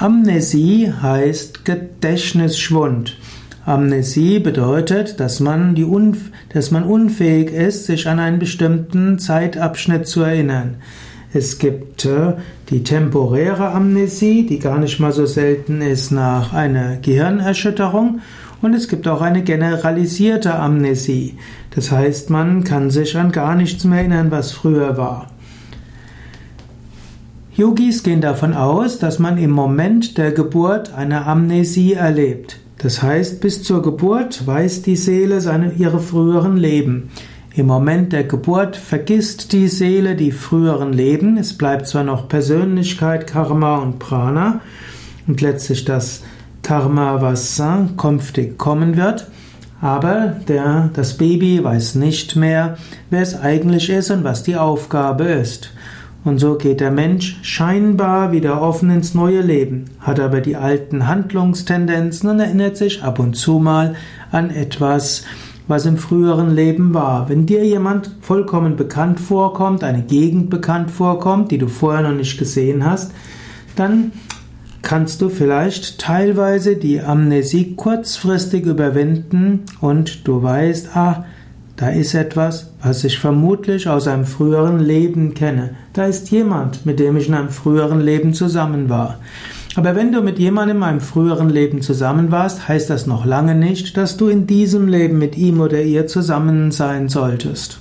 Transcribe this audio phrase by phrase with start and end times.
[0.00, 3.16] Amnesie heißt Gedächtnisschwund.
[3.64, 6.18] Amnesie bedeutet, dass man, die Unf
[6.52, 10.76] dass man unfähig ist, sich an einen bestimmten Zeitabschnitt zu erinnern.
[11.32, 12.34] Es gibt äh,
[12.70, 18.20] die temporäre Amnesie, die gar nicht mal so selten ist nach einer Gehirnerschütterung.
[18.62, 21.38] Und es gibt auch eine generalisierte Amnesie.
[21.74, 25.28] Das heißt, man kann sich an gar nichts mehr erinnern, was früher war.
[27.56, 32.58] Yogis gehen davon aus, dass man im Moment der Geburt eine Amnesie erlebt.
[32.78, 37.10] Das heißt, bis zur Geburt weiß die Seele seine, ihre früheren Leben.
[37.54, 41.36] Im Moment der Geburt vergisst die Seele die früheren Leben.
[41.36, 44.60] Es bleibt zwar noch Persönlichkeit, Karma und Prana
[45.28, 46.24] und letztlich das
[46.62, 47.62] Karma, was
[47.96, 49.28] künftig kommen wird.
[49.80, 52.78] Aber der, das Baby weiß nicht mehr,
[53.10, 55.70] wer es eigentlich ist und was die Aufgabe ist.
[56.24, 61.06] Und so geht der Mensch scheinbar wieder offen ins neue Leben, hat aber die alten
[61.06, 63.94] Handlungstendenzen und erinnert sich ab und zu mal
[64.32, 65.24] an etwas,
[65.68, 67.28] was im früheren Leben war.
[67.28, 72.38] Wenn dir jemand vollkommen bekannt vorkommt, eine Gegend bekannt vorkommt, die du vorher noch nicht
[72.38, 73.12] gesehen hast,
[73.76, 74.12] dann
[74.80, 81.24] kannst du vielleicht teilweise die Amnesie kurzfristig überwinden und du weißt, ah,
[81.76, 85.70] da ist etwas, was ich vermutlich aus einem früheren Leben kenne.
[85.92, 89.18] Da ist jemand, mit dem ich in einem früheren Leben zusammen war.
[89.76, 93.56] Aber wenn du mit jemandem in einem früheren Leben zusammen warst, heißt das noch lange
[93.56, 97.80] nicht, dass du in diesem Leben mit ihm oder ihr zusammen sein solltest.